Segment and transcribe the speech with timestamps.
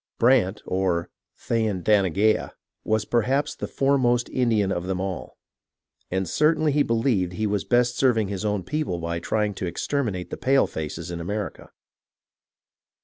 [0.17, 2.53] Brant, or Thayendanegea,
[2.83, 5.37] was perhaps the foremost Indian of them all,
[6.09, 10.31] and certainly he believed he was best serving his own people by trying to exterminate
[10.31, 11.69] the palefaces in America.